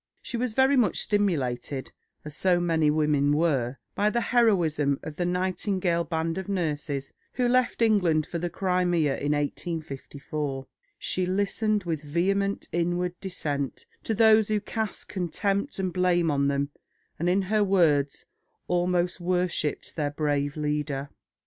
[0.23, 1.91] She was very much stimulated,
[2.25, 7.47] as so many women were, by the heroism of the Nightingale band of nurses who
[7.47, 10.65] left England for the Crimea in 1854.
[10.97, 16.71] She listened with vehement inward dissent to those who cast contempt and blame on them,
[17.19, 18.25] and, in her own words,
[18.67, 21.09] "almost worshipped" their brave leader.